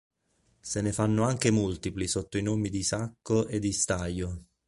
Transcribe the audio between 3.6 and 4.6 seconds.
staio.